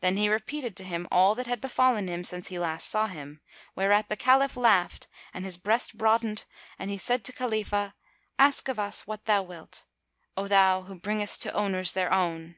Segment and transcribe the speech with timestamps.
[0.00, 3.42] Then he repeated to him all that had befallen him, since he last saw him,
[3.42, 6.46] [FN#257] whereat the Caliph laughed and his breast broadened
[6.78, 7.94] and he said to Khalifah,
[8.38, 9.84] "Ask of us what thou wilt,
[10.34, 12.56] O thou who bringest to owners their own!"